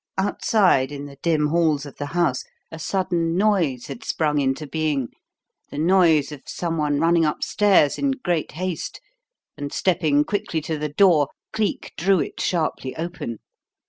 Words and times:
Outside 0.17 0.91
in 0.91 1.05
the 1.05 1.17
dim 1.21 1.49
halls 1.49 1.85
of 1.85 1.97
the 1.97 2.07
house 2.07 2.43
a 2.71 2.79
sudden 2.79 3.37
noise 3.37 3.85
had 3.85 4.03
sprung 4.03 4.39
into 4.39 4.65
being, 4.65 5.09
the 5.69 5.77
noise 5.77 6.31
of 6.31 6.41
someone 6.47 6.99
running 6.99 7.23
upstairs 7.23 7.99
in 7.99 8.09
great 8.09 8.53
haste, 8.53 8.99
and, 9.59 9.71
stepping 9.71 10.23
quickly 10.23 10.59
to 10.61 10.79
the 10.79 10.89
door, 10.89 11.27
Cleek 11.53 11.93
drew 11.97 12.19
it 12.19 12.41
sharply 12.41 12.95
open. 12.95 13.37